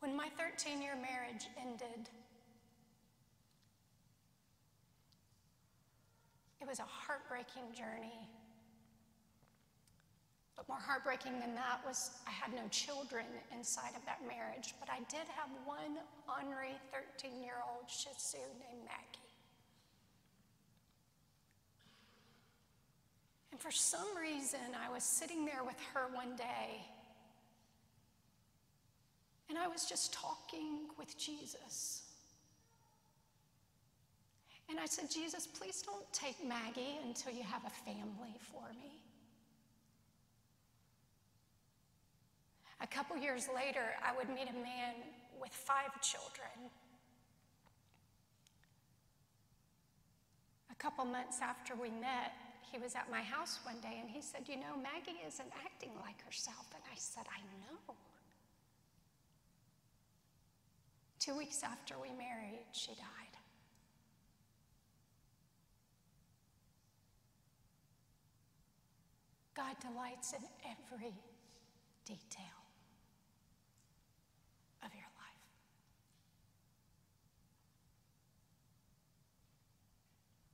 When 0.00 0.16
my 0.16 0.30
13 0.38 0.80
year 0.80 0.96
marriage 0.96 1.46
ended, 1.60 2.08
it 6.58 6.66
was 6.66 6.78
a 6.78 6.88
heartbreaking 6.88 7.74
journey. 7.74 8.30
But 10.62 10.74
more 10.74 10.80
heartbreaking 10.80 11.40
than 11.40 11.56
that 11.56 11.80
was 11.84 12.10
I 12.26 12.30
had 12.30 12.54
no 12.54 12.62
children 12.70 13.26
inside 13.52 13.96
of 13.96 14.04
that 14.06 14.20
marriage, 14.28 14.74
but 14.78 14.88
I 14.88 14.98
did 15.10 15.26
have 15.34 15.50
one 15.64 15.98
ornery 16.28 16.76
13 17.18 17.42
year 17.42 17.58
old 17.68 17.90
Shih 17.90 18.14
Tzu 18.16 18.38
named 18.38 18.84
Maggie. 18.84 19.18
And 23.50 23.60
for 23.60 23.72
some 23.72 24.16
reason, 24.16 24.60
I 24.80 24.88
was 24.92 25.02
sitting 25.02 25.44
there 25.44 25.64
with 25.64 25.80
her 25.94 26.06
one 26.14 26.36
day 26.36 26.86
and 29.48 29.58
I 29.58 29.68
was 29.68 29.84
just 29.84 30.14
talking 30.14 30.86
with 30.96 31.18
Jesus. 31.18 32.04
And 34.70 34.80
I 34.80 34.86
said, 34.86 35.10
Jesus, 35.10 35.46
please 35.46 35.82
don't 35.82 36.10
take 36.10 36.42
Maggie 36.42 36.98
until 37.04 37.34
you 37.34 37.42
have 37.42 37.62
a 37.66 37.70
family 37.84 38.34
for 38.40 38.62
me. 38.80 39.02
A 42.82 42.86
couple 42.86 43.16
years 43.16 43.48
later, 43.54 43.94
I 44.04 44.14
would 44.16 44.28
meet 44.28 44.50
a 44.50 44.58
man 44.58 44.94
with 45.40 45.52
five 45.52 46.00
children. 46.02 46.50
A 50.70 50.74
couple 50.74 51.04
months 51.04 51.38
after 51.40 51.74
we 51.76 51.90
met, 51.90 52.34
he 52.72 52.78
was 52.78 52.96
at 52.96 53.08
my 53.08 53.22
house 53.22 53.60
one 53.62 53.78
day 53.80 53.98
and 54.00 54.10
he 54.10 54.20
said, 54.20 54.48
You 54.48 54.56
know, 54.56 54.74
Maggie 54.82 55.20
isn't 55.26 55.52
acting 55.64 55.90
like 56.00 56.20
herself. 56.24 56.66
And 56.74 56.82
I 56.90 56.96
said, 56.96 57.24
I 57.30 57.40
know. 57.60 57.94
Two 61.20 61.36
weeks 61.38 61.62
after 61.62 61.94
we 62.02 62.08
married, 62.08 62.66
she 62.72 62.90
died. 62.94 63.36
God 69.54 69.76
delights 69.80 70.32
in 70.32 70.42
every 70.64 71.14
detail 72.04 72.62
of 74.84 74.92
your 74.94 75.02
life. 75.02 75.42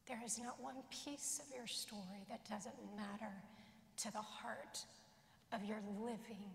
There 0.08 0.20
is 0.24 0.38
not 0.38 0.56
one 0.62 0.76
piece 0.90 1.38
of 1.38 1.54
your 1.54 1.66
story 1.66 2.24
that 2.30 2.48
doesn't 2.48 2.74
matter 2.96 3.32
to 3.98 4.10
the 4.10 4.22
heart 4.22 4.82
of 5.52 5.62
your 5.64 5.80
living 6.00 6.48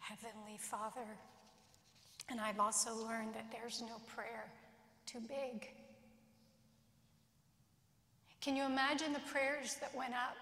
Heavenly 0.00 0.58
Father. 0.58 1.06
And 2.28 2.38
I've 2.38 2.60
also 2.60 2.94
learned 2.94 3.34
that 3.34 3.46
there's 3.50 3.80
no 3.80 3.96
prayer 4.14 4.52
too 5.06 5.20
big. 5.20 5.70
Can 8.42 8.54
you 8.54 8.64
imagine 8.64 9.14
the 9.14 9.20
prayers 9.20 9.76
that 9.80 9.94
went 9.94 10.12
up? 10.12 10.36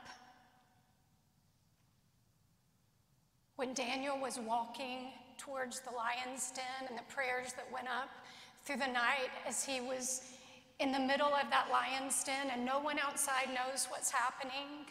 When 3.54 3.72
Daniel 3.72 4.18
was 4.20 4.38
walking 4.38 5.12
towards 5.36 5.80
the 5.80 5.90
lion's 5.90 6.50
den 6.50 6.88
and 6.88 6.98
the 6.98 7.14
prayers 7.14 7.52
that 7.52 7.70
went 7.72 7.86
up 7.86 8.10
through 8.64 8.78
the 8.78 8.86
night 8.86 9.30
as 9.46 9.64
he 9.64 9.80
was 9.80 10.22
in 10.80 10.92
the 10.92 10.98
middle 10.98 11.34
of 11.34 11.50
that 11.50 11.68
lion's 11.70 12.22
den 12.22 12.50
and 12.52 12.64
no 12.64 12.78
one 12.78 12.98
outside 12.98 13.48
knows 13.48 13.86
what's 13.90 14.10
happening. 14.10 14.86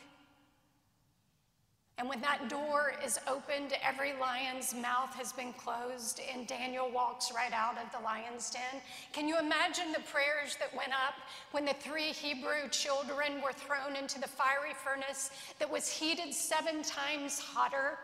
And 1.99 2.07
when 2.07 2.21
that 2.21 2.47
door 2.47 2.93
is 3.03 3.19
opened, 3.27 3.73
every 3.83 4.13
lion's 4.21 4.75
mouth 4.75 5.15
has 5.15 5.33
been 5.33 5.51
closed, 5.53 6.21
and 6.31 6.45
Daniel 6.45 6.91
walks 6.91 7.31
right 7.33 7.51
out 7.51 7.75
of 7.83 7.91
the 7.91 8.03
lion's 8.03 8.51
den. 8.51 8.81
Can 9.13 9.27
you 9.27 9.39
imagine 9.39 9.91
the 9.91 10.01
prayers 10.01 10.57
that 10.59 10.75
went 10.75 10.91
up 10.91 11.15
when 11.51 11.65
the 11.65 11.73
three 11.73 12.11
Hebrew 12.11 12.69
children 12.69 13.41
were 13.43 13.51
thrown 13.51 13.95
into 13.95 14.19
the 14.21 14.27
fiery 14.27 14.75
furnace 14.75 15.31
that 15.57 15.71
was 15.71 15.89
heated 15.89 16.35
seven 16.35 16.83
times 16.83 17.39
hotter? 17.39 17.97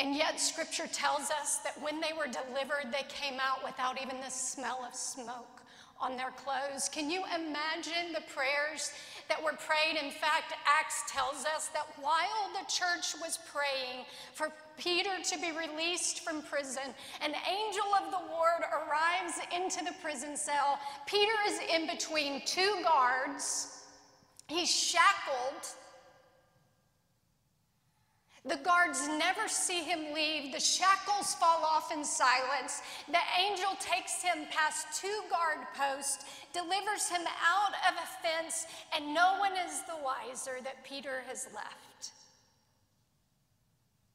And 0.00 0.16
yet, 0.16 0.40
scripture 0.40 0.86
tells 0.86 1.30
us 1.30 1.58
that 1.58 1.80
when 1.82 2.00
they 2.00 2.12
were 2.16 2.26
delivered, 2.26 2.90
they 2.90 3.04
came 3.08 3.38
out 3.38 3.62
without 3.62 4.00
even 4.00 4.18
the 4.18 4.30
smell 4.30 4.82
of 4.88 4.94
smoke 4.94 5.60
on 6.00 6.16
their 6.16 6.30
clothes. 6.30 6.88
Can 6.88 7.10
you 7.10 7.22
imagine 7.26 8.14
the 8.14 8.22
prayers 8.34 8.92
that 9.28 9.42
were 9.42 9.52
prayed? 9.52 10.02
In 10.02 10.10
fact, 10.10 10.54
Acts 10.66 11.02
tells 11.06 11.44
us 11.54 11.68
that 11.74 11.86
while 12.00 12.48
the 12.54 12.66
church 12.66 13.14
was 13.20 13.38
praying 13.52 14.06
for 14.32 14.50
Peter 14.78 15.10
to 15.22 15.38
be 15.38 15.52
released 15.52 16.20
from 16.20 16.40
prison, 16.40 16.94
an 17.20 17.34
angel 17.46 17.84
of 18.02 18.10
the 18.10 18.32
Lord 18.32 18.64
arrives 18.72 19.38
into 19.54 19.84
the 19.84 19.92
prison 20.00 20.34
cell. 20.34 20.78
Peter 21.04 21.36
is 21.46 21.60
in 21.70 21.86
between 21.86 22.40
two 22.46 22.80
guards, 22.82 23.84
he's 24.48 24.70
shackled. 24.70 25.68
The 28.44 28.56
guards 28.56 29.06
never 29.06 29.48
see 29.48 29.82
him 29.82 30.14
leave. 30.14 30.52
The 30.52 30.60
shackles 30.60 31.34
fall 31.34 31.62
off 31.62 31.92
in 31.92 32.04
silence. 32.04 32.80
The 33.08 33.20
angel 33.38 33.72
takes 33.78 34.22
him 34.22 34.46
past 34.50 35.00
two 35.00 35.20
guard 35.30 35.66
posts, 35.76 36.24
delivers 36.54 37.08
him 37.08 37.20
out 37.20 37.74
of 37.88 37.96
a 38.02 38.26
fence, 38.26 38.66
and 38.96 39.12
no 39.14 39.36
one 39.38 39.52
is 39.52 39.82
the 39.82 40.02
wiser 40.02 40.58
that 40.64 40.84
Peter 40.84 41.22
has 41.28 41.48
left. 41.54 42.12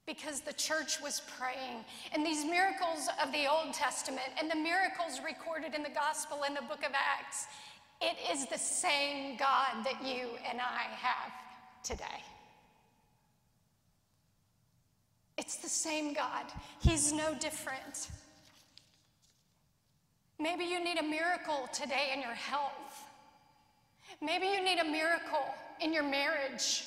Because 0.08 0.42
the 0.42 0.54
church 0.54 1.02
was 1.02 1.22
praying. 1.38 1.86
And 2.14 2.26
these 2.26 2.46
miracles 2.46 3.10
of 3.24 3.32
the 3.32 3.48
Old 3.48 3.74
Testament 3.74 4.30
and 4.40 4.50
the 4.50 4.56
miracles 4.56 5.20
recorded 5.24 5.76
in 5.76 5.84
the 5.84 5.90
gospel 5.90 6.42
in 6.48 6.56
the 6.56 6.62
book 6.62 6.84
of 6.84 6.94
Acts 6.94 7.46
it 8.02 8.18
is 8.32 8.46
the 8.46 8.58
same 8.58 9.38
God 9.38 9.84
that 9.86 10.04
you 10.04 10.28
and 10.50 10.60
I 10.60 10.84
have 11.00 11.32
today. 11.84 12.24
It's 15.38 15.58
the 15.58 15.70
same 15.70 16.14
God. 16.14 16.46
He's 16.80 17.12
no 17.12 17.34
different. 17.36 18.10
Maybe 20.40 20.66
you 20.66 20.84
need 20.84 20.98
a 20.98 21.04
miracle 21.04 21.70
today 21.74 22.12
in 22.14 22.22
your 22.22 22.34
health. 22.34 23.04
Maybe 24.22 24.48
you 24.48 24.64
need 24.64 24.80
a 24.80 24.86
miracle 24.86 25.46
in 25.82 25.94
your 25.94 26.04
marriage. 26.04 26.84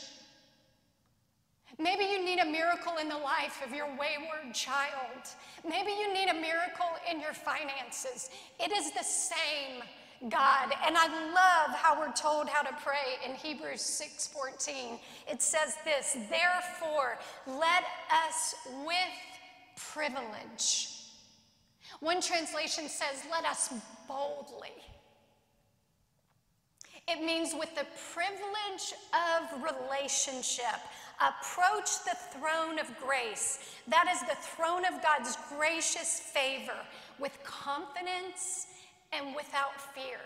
Maybe 1.78 2.04
you 2.04 2.24
need 2.24 2.40
a 2.40 2.44
miracle 2.44 2.96
in 3.00 3.08
the 3.08 3.16
life 3.16 3.62
of 3.64 3.74
your 3.74 3.86
wayward 3.86 4.52
child. 4.52 5.22
Maybe 5.68 5.92
you 5.92 6.12
need 6.12 6.28
a 6.28 6.34
miracle 6.34 6.90
in 7.10 7.20
your 7.20 7.32
finances. 7.32 8.30
It 8.58 8.72
is 8.72 8.90
the 8.92 9.04
same 9.04 9.82
God. 10.28 10.72
And 10.84 10.96
I 10.96 11.06
love 11.06 11.76
how 11.76 11.98
we're 11.98 12.12
told 12.12 12.48
how 12.48 12.62
to 12.62 12.74
pray 12.82 13.18
in 13.24 13.34
Hebrews 13.34 13.82
6:14. 13.82 15.00
It 15.26 15.40
says 15.40 15.76
this, 15.84 16.16
"Therefore, 16.28 17.18
let 17.46 17.84
us 18.10 18.54
with 18.84 18.96
privilege." 19.76 20.88
One 22.00 22.20
translation 22.20 22.88
says, 22.88 23.24
"Let 23.30 23.44
us 23.44 23.68
boldly." 24.06 24.84
It 27.06 27.22
means 27.22 27.54
with 27.54 27.74
the 27.74 27.86
privilege 28.12 28.92
of 29.14 29.62
relationship, 29.62 30.80
approach 31.20 32.04
the 32.04 32.14
throne 32.32 32.78
of 32.78 32.98
grace. 32.98 33.58
That 33.86 34.08
is 34.08 34.20
the 34.20 34.36
throne 34.36 34.84
of 34.84 35.00
God's 35.02 35.36
gracious 35.48 36.20
favor 36.20 36.86
with 37.18 37.42
confidence 37.44 38.66
and 39.12 39.34
without 39.34 39.80
fear. 39.94 40.20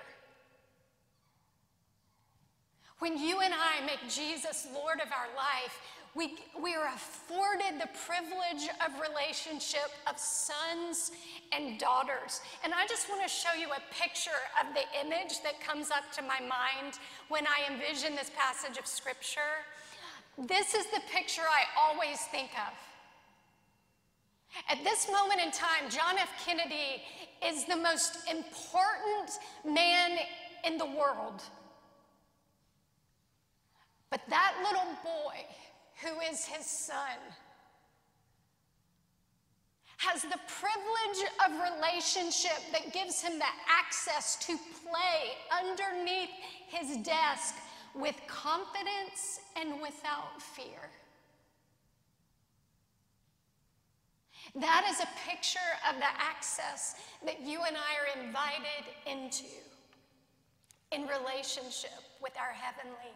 When 2.99 3.19
you 3.19 3.41
and 3.41 3.53
I 3.53 3.85
make 3.85 3.99
Jesus 4.09 4.69
Lord 4.73 5.01
of 5.01 5.11
our 5.11 5.27
life, 5.37 5.81
we, 6.15 6.37
we 6.63 6.75
are 6.75 6.87
afforded 6.89 7.81
the 7.81 7.89
privilege 8.07 8.69
of 8.85 8.93
relationship 9.01 9.91
of 10.09 10.19
sons 10.19 11.11
and 11.53 11.81
daughters. 11.81 12.43
And 12.63 12.75
I 12.75 12.87
just 12.87 13.09
want 13.09 13.23
to 13.23 13.29
show 13.29 13.55
you 13.59 13.69
a 13.69 13.95
picture 13.95 14.31
of 14.61 14.75
the 14.75 14.85
image 15.01 15.43
that 15.43 15.59
comes 15.61 15.91
up 15.91 16.13
to 16.13 16.23
my 16.23 16.39
mind 16.41 17.01
when 17.29 17.47
I 17.47 17.73
envision 17.73 18.15
this 18.15 18.31
passage 18.37 18.79
of 18.79 18.87
scripture. 18.87 19.67
This 20.39 20.75
is 20.75 20.87
the 20.87 21.01
picture 21.11 21.43
I 21.43 21.65
always 21.81 22.21
think 22.31 22.51
of. 22.55 22.75
At 24.69 24.85
this 24.85 25.11
moment 25.11 25.41
in 25.41 25.51
time, 25.51 25.89
John 25.89 26.19
F. 26.19 26.29
Kennedy 26.45 27.03
is 27.47 27.65
the 27.65 27.77
most 27.77 28.19
important 28.31 29.39
man 29.65 30.19
in 30.65 30.79
the 30.79 30.87
world. 30.87 31.43
But 34.11 34.21
that 34.29 34.55
little 34.63 34.93
boy, 35.03 35.37
who 36.03 36.21
is 36.31 36.45
his 36.45 36.67
son, 36.67 37.19
has 39.97 40.23
the 40.23 40.39
privilege 40.49 41.31
of 41.47 41.53
relationship 41.77 42.59
that 42.73 42.93
gives 42.93 43.23
him 43.23 43.39
the 43.39 43.45
access 43.69 44.37
to 44.47 44.59
play 44.83 45.37
underneath 45.51 46.31
his 46.69 46.97
desk 46.99 47.55
with 47.95 48.17
confidence 48.27 49.41
and 49.57 49.81
without 49.81 50.43
fear. 50.43 50.91
That 54.55 54.87
is 54.91 55.01
a 55.01 55.09
picture 55.31 55.59
of 55.89 55.97
the 55.97 56.05
access 56.05 56.97
that 57.25 57.41
you 57.41 57.61
and 57.67 57.77
I 57.77 58.21
are 58.21 58.25
invited 58.25 58.85
into 59.07 59.45
in 60.91 61.07
relationship 61.07 61.91
with 62.23 62.33
our 62.39 62.53
Heavenly 62.53 63.15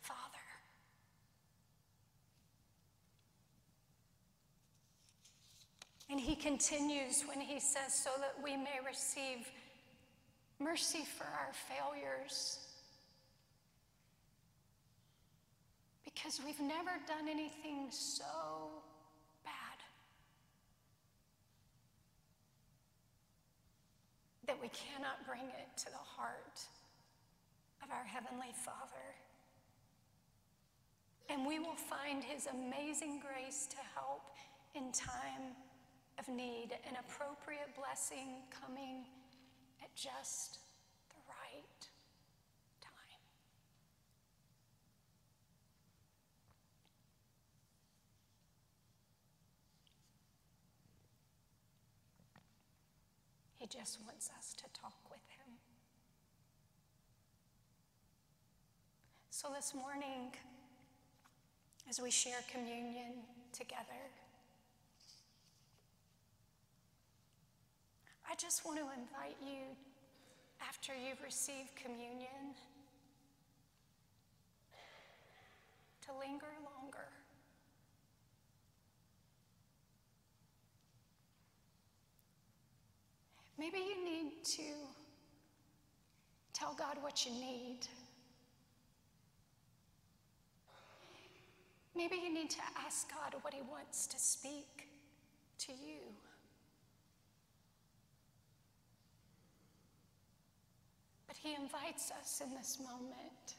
Father. 0.00 0.18
And 6.08 6.18
he 6.18 6.34
continues 6.34 7.22
when 7.28 7.40
he 7.40 7.60
says, 7.60 7.92
so 7.92 8.10
that 8.18 8.34
we 8.42 8.56
may 8.56 8.80
receive 8.86 9.46
mercy 10.58 11.04
for 11.04 11.24
our 11.24 11.52
failures. 11.52 12.60
Because 16.04 16.40
we've 16.44 16.60
never 16.60 16.92
done 17.06 17.28
anything 17.28 17.88
so 17.90 18.24
that 24.52 24.60
we 24.60 24.68
cannot 24.68 25.16
bring 25.24 25.48
it 25.48 25.68
to 25.78 25.86
the 25.86 25.96
heart 25.96 26.60
of 27.82 27.90
our 27.90 28.04
Heavenly 28.04 28.52
Father. 28.52 29.16
And 31.30 31.46
we 31.46 31.58
will 31.58 31.80
find 31.88 32.22
His 32.22 32.46
amazing 32.52 33.22
grace 33.24 33.66
to 33.70 33.78
help 33.94 34.28
in 34.74 34.92
time 34.92 35.56
of 36.18 36.28
need, 36.28 36.76
an 36.86 37.00
appropriate 37.00 37.72
blessing 37.74 38.44
coming 38.52 39.06
at 39.82 39.88
just 39.96 40.58
He 53.61 53.61
just 53.72 53.98
wants 54.04 54.28
us 54.38 54.52
to 54.52 54.64
talk 54.78 54.98
with 55.08 55.24
Him. 55.30 55.56
So 59.30 59.48
this 59.56 59.74
morning, 59.74 60.34
as 61.88 61.98
we 61.98 62.10
share 62.10 62.40
communion 62.52 63.24
together, 63.52 64.04
I 68.30 68.34
just 68.36 68.66
want 68.66 68.78
to 68.78 68.84
invite 68.84 69.36
you, 69.40 69.72
after 70.68 70.92
you've 70.92 71.22
received 71.24 71.74
communion, 71.74 72.52
to 76.06 76.12
linger 76.20 76.52
longer. 76.62 76.71
Maybe 83.62 83.78
you 83.78 84.04
need 84.04 84.42
to 84.56 84.62
tell 86.52 86.74
God 86.74 86.96
what 87.00 87.24
you 87.24 87.30
need. 87.30 87.78
Maybe 91.94 92.16
you 92.16 92.34
need 92.34 92.50
to 92.50 92.58
ask 92.84 93.08
God 93.08 93.40
what 93.42 93.54
He 93.54 93.60
wants 93.70 94.08
to 94.08 94.18
speak 94.18 94.88
to 95.58 95.70
you. 95.70 96.00
But 101.28 101.36
He 101.36 101.54
invites 101.54 102.10
us 102.20 102.42
in 102.44 102.52
this 102.56 102.80
moment 102.80 103.54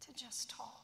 to 0.00 0.14
just 0.16 0.48
talk. 0.48 0.83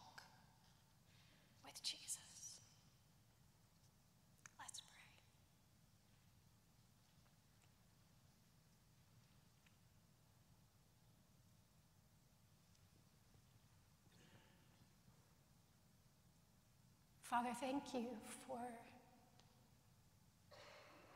Father, 17.30 17.50
thank 17.60 17.94
you 17.94 18.06
for 18.48 18.58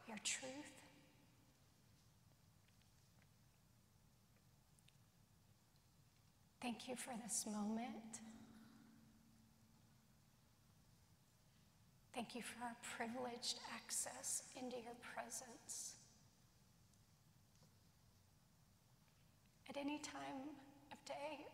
your 0.07 0.17
truth. 0.23 0.53
Thank 6.63 6.87
you 6.87 6.95
for 6.95 7.15
this 7.25 7.47
moment. 7.47 8.21
Thank 12.15 12.37
you 12.37 12.43
for 12.43 12.63
our 12.63 12.77
privileged 12.97 13.59
access 13.75 14.45
into 14.55 14.77
your 14.77 14.95
presence. 15.03 15.95
At 19.69 19.77
any 19.77 19.99
time 19.99 20.55
of 20.93 21.05
day 21.05 21.45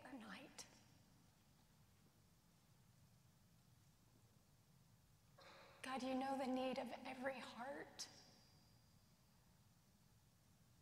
God, 5.83 6.03
you 6.03 6.13
know 6.15 6.37
the 6.39 6.51
need 6.51 6.77
of 6.77 6.87
every 7.09 7.41
heart 7.57 8.05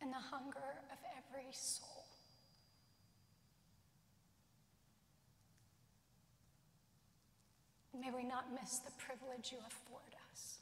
and 0.02 0.12
the 0.12 0.18
hunger 0.18 0.84
of 0.92 0.98
every 1.18 1.48
soul. 1.52 2.06
May 8.00 8.12
we 8.16 8.24
not 8.24 8.46
miss 8.54 8.80
the 8.80 8.92
privilege 8.92 9.52
you 9.52 9.58
afford 9.60 10.16
us 10.32 10.60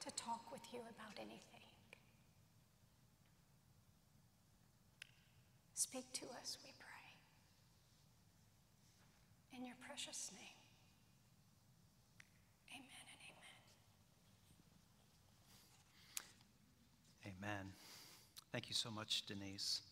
to 0.00 0.10
talk 0.16 0.50
with 0.50 0.62
you 0.72 0.80
about 0.80 1.16
anything. 1.18 1.40
Speak 5.74 6.12
to 6.14 6.24
us, 6.40 6.58
we 6.64 6.70
pray. 6.78 7.14
In 9.56 9.66
your 9.66 9.76
precious 9.86 10.30
name. 10.34 10.53
Amen. 17.44 17.72
Thank 18.52 18.68
you 18.68 18.74
so 18.74 18.90
much, 18.90 19.26
Denise. 19.26 19.82